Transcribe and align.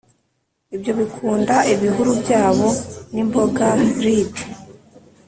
ibyo 0.75 0.91
bikunda 0.99 1.55
ibihuru 1.73 2.11
byayo 2.21 2.69
nimboga, 3.13 3.67
lydd. 4.03 4.35